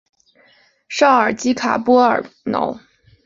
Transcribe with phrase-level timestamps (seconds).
[0.89, 2.79] 绍尔基卡波尔瑙。